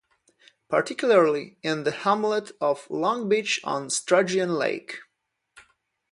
[0.67, 4.97] Particularly in the hamlet of Long Beach on Sturgeon Lake.